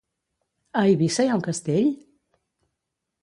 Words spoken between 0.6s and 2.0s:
A Eivissa hi ha un castell?